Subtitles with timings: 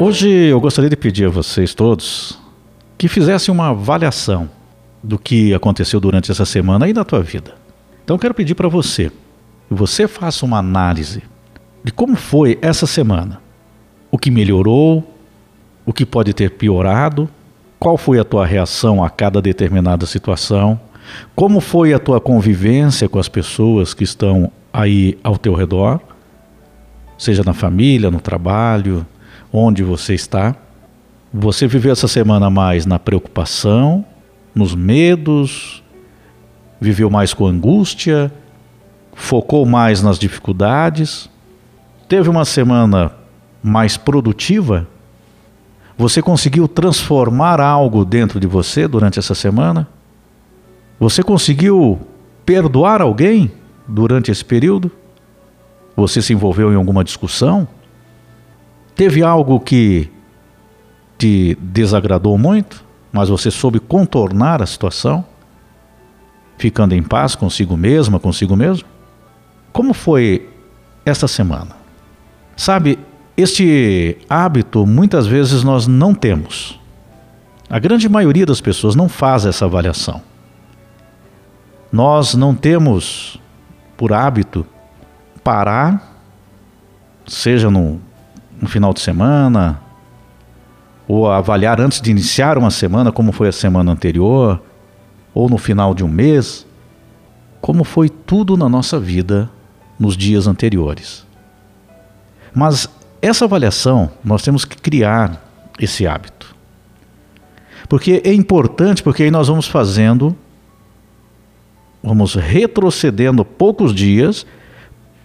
[0.00, 2.38] Hoje eu gostaria de pedir a vocês todos
[2.96, 4.48] que fizessem uma avaliação
[5.02, 7.56] do que aconteceu durante essa semana aí na tua vida.
[8.04, 11.24] Então eu quero pedir para você que você faça uma análise
[11.82, 13.40] de como foi essa semana.
[14.08, 15.02] O que melhorou,
[15.84, 17.28] o que pode ter piorado,
[17.76, 20.80] qual foi a tua reação a cada determinada situação,
[21.34, 25.98] como foi a tua convivência com as pessoas que estão aí ao teu redor,
[27.18, 29.04] seja na família, no trabalho,
[29.52, 30.54] onde você está.
[31.32, 34.04] Você viveu essa semana mais na preocupação,
[34.54, 35.82] nos medos,
[36.80, 38.32] viveu mais com angústia,
[39.14, 41.28] focou mais nas dificuldades,
[42.08, 43.12] teve uma semana
[43.62, 44.86] mais produtiva?
[45.96, 49.88] Você conseguiu transformar algo dentro de você durante essa semana?
[51.00, 51.98] Você conseguiu
[52.46, 53.50] perdoar alguém
[53.86, 54.90] durante esse período?
[55.96, 57.66] Você se envolveu em alguma discussão?
[58.98, 60.10] Teve algo que
[61.16, 65.24] te desagradou muito, mas você soube contornar a situação,
[66.56, 68.88] ficando em paz consigo mesma, consigo mesmo?
[69.72, 70.50] Como foi
[71.06, 71.76] esta semana?
[72.56, 72.98] Sabe,
[73.36, 76.76] este hábito muitas vezes nós não temos.
[77.70, 80.20] A grande maioria das pessoas não faz essa avaliação.
[81.92, 83.40] Nós não temos
[83.96, 84.66] por hábito
[85.44, 86.20] parar,
[87.28, 88.07] seja no
[88.60, 89.80] no final de semana,
[91.06, 94.60] ou avaliar antes de iniciar uma semana como foi a semana anterior,
[95.32, 96.66] ou no final de um mês,
[97.60, 99.50] como foi tudo na nossa vida
[99.98, 101.26] nos dias anteriores.
[102.54, 102.88] Mas
[103.20, 105.42] essa avaliação nós temos que criar
[105.78, 106.54] esse hábito.
[107.88, 110.36] Porque é importante, porque aí nós vamos fazendo,
[112.02, 114.46] vamos retrocedendo poucos dias,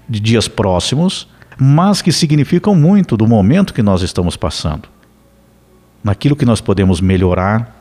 [0.08, 4.88] de dias próximos, mas que significam muito do momento que nós estamos passando.
[6.04, 7.80] Naquilo que nós podemos melhorar,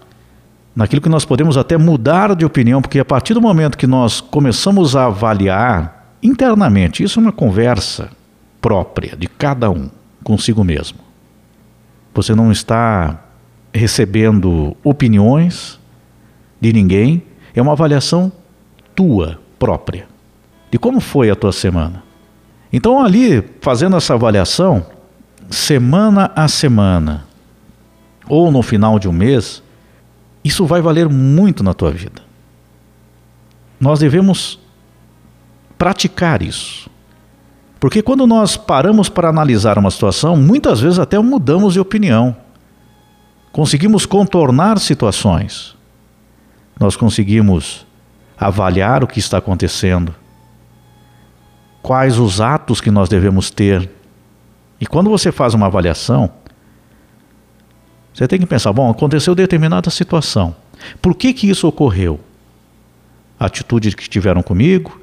[0.75, 4.21] naquilo que nós podemos até mudar de opinião, porque a partir do momento que nós
[4.21, 8.11] começamos a avaliar internamente, isso é uma conversa
[8.61, 9.91] própria de cada um
[10.23, 10.99] consigo mesmo.
[12.15, 13.25] Você não está
[13.75, 15.81] recebendo opiniões
[16.61, 17.23] de ninguém,
[17.55, 18.31] é uma avaliação
[18.95, 20.07] tua própria
[20.73, 22.03] de como foi a tua semana.
[22.73, 24.87] Então, ali, fazendo essa avaliação,
[25.51, 27.27] semana a semana,
[28.27, 29.63] ou no final de um mês,
[30.43, 32.23] isso vai valer muito na tua vida.
[33.79, 34.59] Nós devemos
[35.77, 36.89] praticar isso.
[37.79, 42.35] Porque quando nós paramos para analisar uma situação, muitas vezes até mudamos de opinião.
[43.51, 45.77] Conseguimos contornar situações.
[46.79, 47.85] Nós conseguimos
[48.39, 50.15] avaliar o que está acontecendo
[51.83, 53.91] quais os atos que nós devemos ter.
[54.81, 56.31] E quando você faz uma avaliação,
[58.15, 60.55] você tem que pensar, bom, aconteceu determinada situação.
[61.01, 62.21] Por que que isso ocorreu?
[63.39, 65.01] A atitude que tiveram comigo,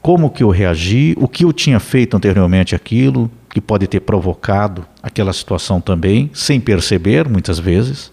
[0.00, 4.86] como que eu reagi, o que eu tinha feito anteriormente aquilo, que pode ter provocado
[5.02, 8.10] aquela situação também, sem perceber muitas vezes.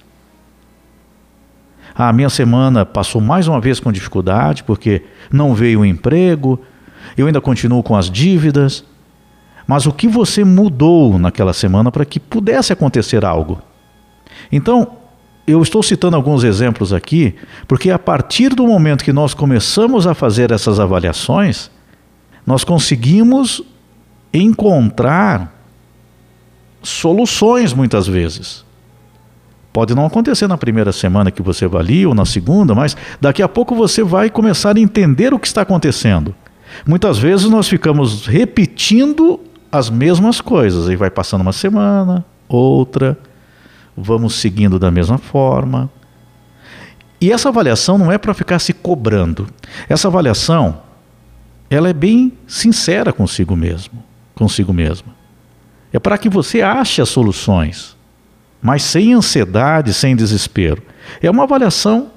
[1.96, 6.60] A minha semana passou mais uma vez com dificuldade, porque não veio o emprego,
[7.18, 8.84] eu ainda continuo com as dívidas.
[9.68, 13.62] Mas o que você mudou naquela semana para que pudesse acontecer algo?
[14.52, 14.88] Então,
[15.46, 17.36] eu estou citando alguns exemplos aqui,
[17.68, 21.72] porque a partir do momento que nós começamos a fazer essas avaliações,
[22.46, 23.62] nós conseguimos
[24.34, 25.54] encontrar
[26.82, 28.64] soluções muitas vezes.
[29.72, 33.48] Pode não acontecer na primeira semana que você avalia ou na segunda, mas daqui a
[33.48, 36.34] pouco você vai começar a entender o que está acontecendo.
[36.86, 39.40] Muitas vezes nós ficamos repetindo
[39.72, 43.18] as mesmas coisas, e vai passando uma semana, outra,
[43.96, 45.90] vamos seguindo da mesma forma.
[47.22, 49.48] E essa avaliação não é para ficar se cobrando.
[49.88, 50.82] Essa avaliação,
[51.70, 54.04] ela é bem sincera consigo mesmo,
[54.34, 55.14] consigo mesma.
[55.92, 57.96] É para que você ache as soluções,
[58.62, 60.82] mas sem ansiedade, sem desespero.
[61.22, 62.12] É uma avaliação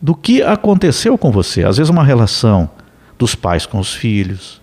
[0.00, 1.64] do que aconteceu com você.
[1.64, 2.70] Às vezes uma relação
[3.18, 4.60] dos pais com os filhos.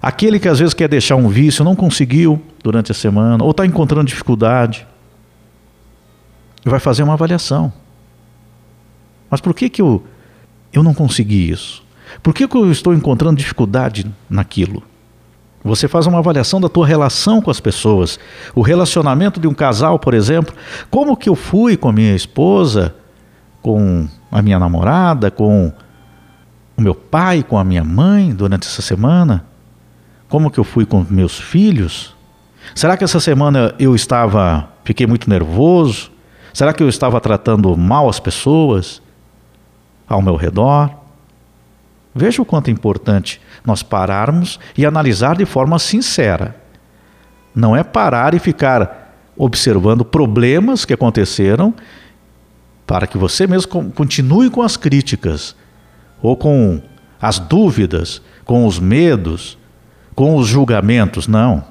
[0.00, 3.64] Aquele que às vezes quer deixar um vício, não conseguiu durante a semana, ou está
[3.64, 4.86] encontrando dificuldade,
[6.64, 7.72] vai fazer uma avaliação.
[9.30, 10.04] Mas por que, que eu,
[10.72, 11.82] eu não consegui isso?
[12.22, 14.82] Por que, que eu estou encontrando dificuldade naquilo?
[15.64, 18.20] Você faz uma avaliação da tua relação com as pessoas.
[18.54, 20.54] O relacionamento de um casal, por exemplo.
[20.88, 22.94] Como que eu fui com a minha esposa,
[23.60, 25.72] com a minha namorada, com
[26.76, 29.44] o meu pai, com a minha mãe durante essa semana?
[30.28, 32.14] Como que eu fui com meus filhos?
[32.74, 36.12] Será que essa semana eu estava Fiquei muito nervoso?
[36.54, 39.02] Será que eu estava tratando mal as pessoas
[40.08, 40.88] ao meu redor?
[42.14, 46.54] Veja o quanto é importante nós pararmos e analisar de forma sincera.
[47.52, 51.74] Não é parar e ficar observando problemas que aconteceram
[52.86, 55.56] para que você mesmo continue com as críticas
[56.22, 56.80] ou com
[57.20, 59.58] as dúvidas, com os medos,
[60.14, 61.26] com os julgamentos.
[61.26, 61.64] Não.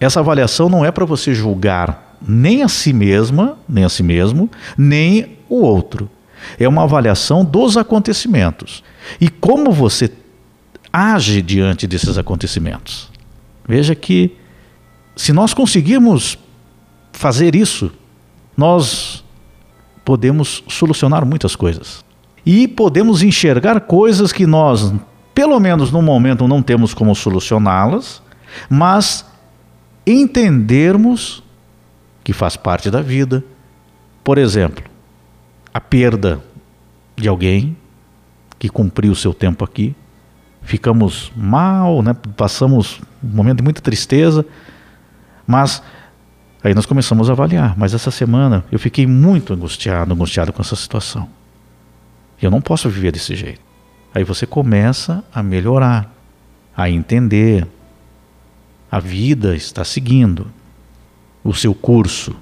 [0.00, 4.50] Essa avaliação não é para você julgar nem a si mesma, nem a si mesmo,
[4.76, 6.10] nem o outro.
[6.58, 8.82] É uma avaliação dos acontecimentos
[9.20, 10.12] e como você
[10.92, 13.08] age diante desses acontecimentos.
[13.66, 14.36] Veja que
[15.16, 16.38] se nós conseguirmos
[17.12, 17.90] fazer isso,
[18.56, 19.24] nós
[20.04, 22.04] podemos solucionar muitas coisas.
[22.44, 24.92] E podemos enxergar coisas que nós,
[25.34, 28.22] pelo menos no momento, não temos como solucioná-las,
[28.68, 29.24] mas
[30.06, 31.42] entendermos
[32.24, 33.44] que faz parte da vida.
[34.24, 34.84] Por exemplo,
[35.72, 36.42] a perda
[37.16, 37.76] de alguém
[38.58, 39.94] que cumpriu o seu tempo aqui.
[40.62, 42.14] Ficamos mal, né?
[42.36, 44.44] passamos um momento de muita tristeza,
[45.46, 45.82] mas
[46.62, 47.74] aí nós começamos a avaliar.
[47.78, 51.28] Mas essa semana eu fiquei muito angustiado, angustiado com essa situação.
[52.40, 53.60] Eu não posso viver desse jeito.
[54.14, 56.12] Aí você começa a melhorar,
[56.76, 57.66] a entender.
[58.90, 60.46] A vida está seguindo
[61.44, 62.34] o seu curso.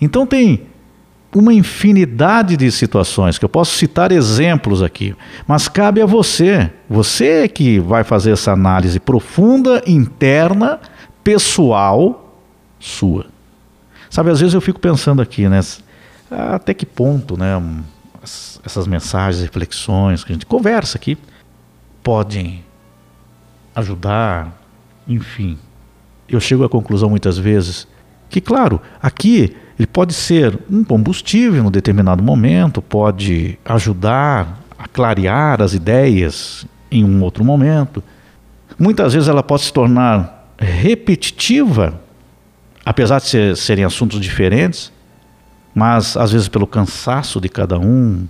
[0.00, 0.66] Então tem
[1.34, 5.14] uma infinidade de situações que eu posso citar exemplos aqui,
[5.46, 6.70] mas cabe a você.
[6.88, 10.80] Você que vai fazer essa análise profunda, interna,
[11.22, 12.34] pessoal
[12.80, 13.26] sua.
[14.08, 15.60] Sabe, às vezes eu fico pensando aqui, né?
[16.30, 17.60] Até que ponto, né?
[18.68, 21.16] Essas mensagens, reflexões que a gente conversa aqui
[22.02, 22.62] podem
[23.74, 24.60] ajudar,
[25.08, 25.58] enfim.
[26.28, 27.88] Eu chego à conclusão muitas vezes
[28.28, 34.86] que, claro, aqui ele pode ser um combustível em um determinado momento, pode ajudar a
[34.86, 38.04] clarear as ideias em um outro momento.
[38.78, 41.98] Muitas vezes ela pode se tornar repetitiva,
[42.84, 44.92] apesar de ser, serem assuntos diferentes,
[45.74, 48.28] mas às vezes pelo cansaço de cada um,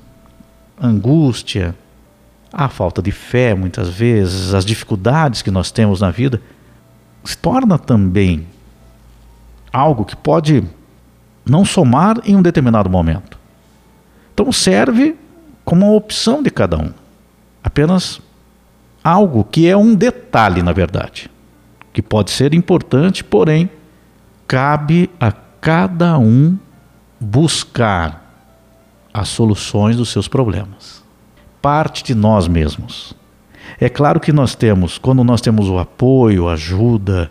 [0.81, 1.75] angústia,
[2.53, 6.41] a falta de fé, muitas vezes, as dificuldades que nós temos na vida,
[7.25, 8.47] se torna também
[9.73, 10.65] algo que pode
[11.45, 13.39] não somar em um determinado momento.
[14.33, 15.17] Então serve
[15.65, 16.91] como uma opção de cada um.
[17.63, 18.21] Apenas
[19.03, 21.31] algo que é um detalhe, na verdade,
[21.93, 23.71] que pode ser importante, porém,
[24.47, 26.57] cabe a cada um
[27.21, 28.28] buscar
[29.19, 31.03] as soluções dos seus problemas.
[31.61, 33.15] Parte de nós mesmos.
[33.81, 37.31] É claro que nós temos, quando nós temos o apoio, ajuda,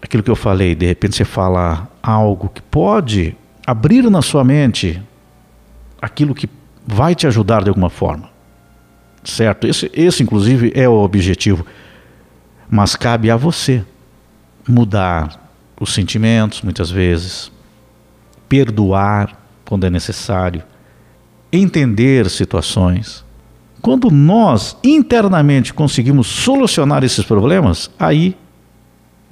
[0.00, 3.36] aquilo que eu falei, de repente você fala algo que pode
[3.66, 5.02] abrir na sua mente
[6.00, 6.48] aquilo que
[6.86, 8.30] vai te ajudar de alguma forma.
[9.24, 9.66] Certo?
[9.66, 11.64] Esse, esse inclusive, é o objetivo.
[12.68, 13.84] Mas cabe a você
[14.68, 15.40] mudar
[15.80, 17.50] os sentimentos, muitas vezes,
[18.48, 20.62] perdoar quando é necessário,
[21.56, 23.24] entender situações.
[23.80, 28.36] Quando nós internamente conseguimos solucionar esses problemas, aí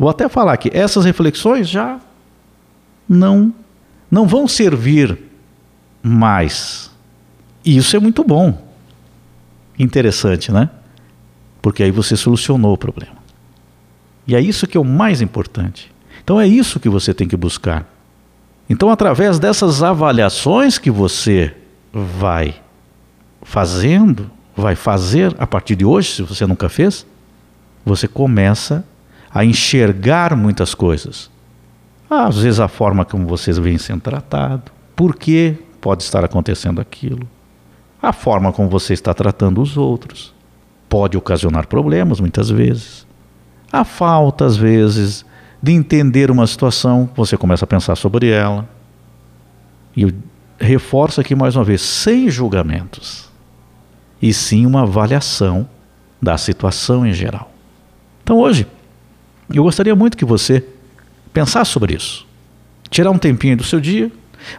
[0.03, 2.01] Vou até falar que essas reflexões já
[3.09, 3.55] não
[4.11, 5.17] não vão servir
[6.03, 6.91] mais.
[7.65, 8.61] E isso é muito bom.
[9.79, 10.69] Interessante, né?
[11.63, 13.15] Porque aí você solucionou o problema.
[14.27, 15.89] E é isso que é o mais importante.
[16.25, 17.89] Então é isso que você tem que buscar.
[18.69, 21.55] Então, através dessas avaliações que você
[21.93, 22.55] vai
[23.43, 27.07] fazendo, vai fazer a partir de hoje, se você nunca fez,
[27.85, 28.85] você começa
[29.33, 31.31] a enxergar muitas coisas.
[32.09, 37.27] Às vezes a forma como vocês vêm sendo tratado, por que pode estar acontecendo aquilo,
[38.01, 40.35] a forma como você está tratando os outros,
[40.89, 43.07] pode ocasionar problemas muitas vezes.
[43.73, 45.25] A falta, às vezes,
[45.63, 48.69] de entender uma situação, você começa a pensar sobre ela.
[49.97, 50.13] E eu
[50.63, 53.29] reforço aqui mais uma vez, sem julgamentos,
[54.21, 55.69] e sim uma avaliação
[56.21, 57.53] da situação em geral.
[58.23, 58.67] Então hoje,
[59.53, 60.65] eu gostaria muito que você
[61.33, 62.27] pensasse sobre isso.
[62.89, 64.11] Tirar um tempinho do seu dia,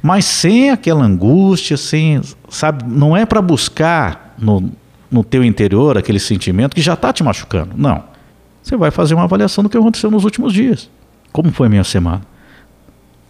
[0.01, 4.72] mas sem aquela angústia, sem, sabe, não é para buscar no,
[5.10, 7.74] no teu interior aquele sentimento que já está te machucando.
[7.77, 8.03] Não.
[8.62, 10.89] Você vai fazer uma avaliação do que aconteceu nos últimos dias.
[11.31, 12.22] Como foi a minha semana?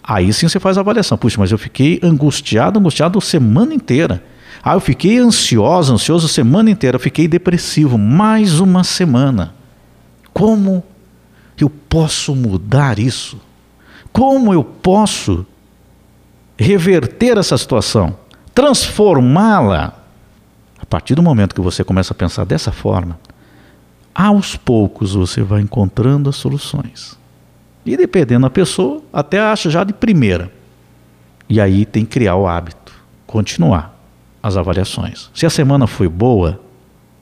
[0.03, 1.17] Aí sim você faz a avaliação.
[1.17, 4.24] Puxa, mas eu fiquei angustiado, angustiado semana inteira.
[4.62, 6.95] Ah, eu fiquei ansioso, ansioso a semana inteira.
[6.95, 9.53] Eu fiquei depressivo mais uma semana.
[10.33, 10.83] Como
[11.60, 13.39] eu posso mudar isso?
[14.12, 15.45] Como eu posso
[16.57, 18.17] reverter essa situação,
[18.53, 20.00] transformá-la.
[20.79, 23.17] A partir do momento que você começa a pensar dessa forma,
[24.13, 27.17] aos poucos você vai encontrando as soluções.
[27.86, 30.52] E dependendo da pessoa, até acha já de primeira.
[31.50, 32.94] E aí tem que criar o hábito,
[33.28, 33.94] continuar
[34.42, 35.30] as avaliações.
[35.34, 36.60] Se a semana foi boa,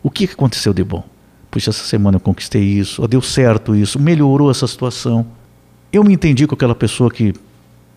[0.04, 1.04] o que aconteceu de bom?
[1.50, 5.26] Puxa, essa semana eu conquistei isso, deu certo isso, melhorou essa situação.
[5.92, 7.34] Eu me entendi com aquela pessoa que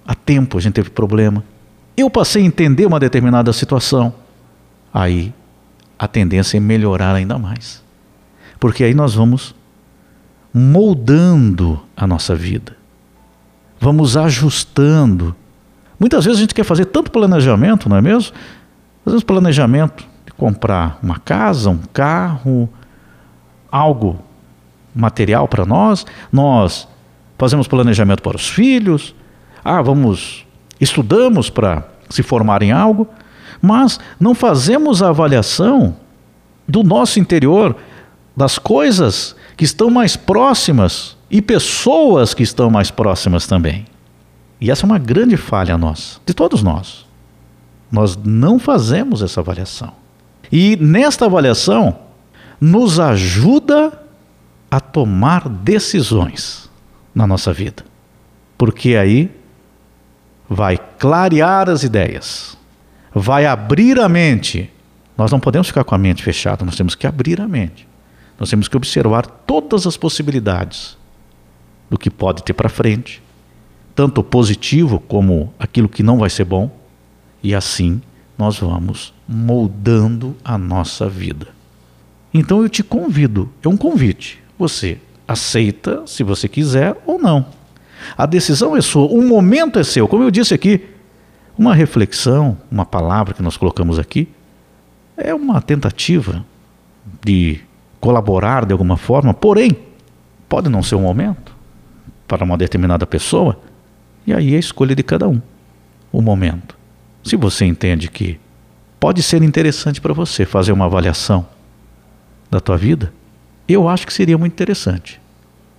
[0.06, 1.44] há tempo a gente teve problema.
[1.96, 4.12] Eu passei a entender uma determinada situação.
[4.92, 5.32] Aí
[5.98, 7.82] a tendência é melhorar ainda mais.
[8.58, 9.54] Porque aí nós vamos
[10.54, 12.76] moldando a nossa vida.
[13.80, 15.34] Vamos ajustando.
[15.98, 18.32] Muitas vezes a gente quer fazer tanto planejamento, não é mesmo?
[19.04, 22.68] Fazemos planejamento de comprar uma casa, um carro,
[23.70, 24.20] algo
[24.94, 26.86] material para nós, nós
[27.36, 29.12] fazemos planejamento para os filhos,
[29.64, 30.46] ah, vamos,
[30.80, 33.08] estudamos para se formar em algo,
[33.60, 35.96] mas não fazemos a avaliação
[36.68, 37.74] do nosso interior,
[38.36, 43.84] das coisas que estão mais próximas e pessoas que estão mais próximas também.
[44.60, 47.04] E essa é uma grande falha nossa, de todos nós.
[47.90, 49.92] Nós não fazemos essa avaliação.
[50.50, 51.98] E nesta avaliação,
[52.60, 54.00] nos ajuda
[54.70, 56.70] a tomar decisões
[57.14, 57.84] na nossa vida.
[58.56, 59.30] Porque aí
[60.48, 62.56] vai clarear as ideias,
[63.14, 64.70] vai abrir a mente.
[65.16, 67.86] Nós não podemos ficar com a mente fechada, nós temos que abrir a mente.
[68.38, 70.98] Nós temos que observar todas as possibilidades
[71.88, 73.22] do que pode ter para frente,
[73.94, 76.70] tanto positivo como aquilo que não vai ser bom,
[77.42, 78.02] e assim
[78.36, 81.48] nós vamos moldando a nossa vida.
[82.32, 84.42] Então eu te convido, é um convite.
[84.58, 87.46] Você aceita se você quiser ou não.
[88.16, 90.08] A decisão é sua, o momento é seu.
[90.08, 90.84] Como eu disse aqui,
[91.56, 94.28] uma reflexão, uma palavra que nós colocamos aqui,
[95.16, 96.44] é uma tentativa
[97.24, 97.60] de
[98.04, 99.74] colaborar de alguma forma, porém,
[100.46, 101.56] pode não ser o momento
[102.28, 103.58] para uma determinada pessoa,
[104.26, 105.40] e aí é a escolha de cada um,
[106.12, 106.76] o momento.
[107.22, 108.38] Se você entende que
[109.00, 111.46] pode ser interessante para você fazer uma avaliação
[112.50, 113.10] da tua vida,
[113.66, 115.18] eu acho que seria muito interessante.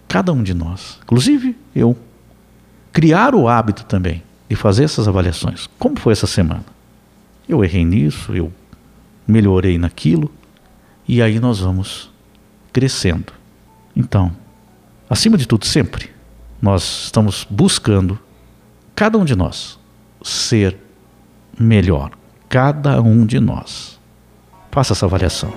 [0.08, 1.96] Cada um de nós, inclusive eu,
[2.91, 5.70] criar o hábito também de fazer essas avaliações.
[5.77, 6.65] Como foi essa semana?
[7.48, 8.51] Eu errei nisso, eu
[9.27, 10.32] melhorei naquilo,
[11.08, 12.14] e aí nós vamos
[12.75, 13.32] crescendo.
[13.96, 14.36] Então,
[15.10, 16.12] acima de tudo, sempre,
[16.62, 18.20] nós estamos buscando,
[18.94, 19.79] cada um de nós,
[20.22, 20.77] ser
[21.58, 22.12] melhor.
[22.50, 23.98] Cada um de nós.
[24.72, 25.53] Faça essa avaliação.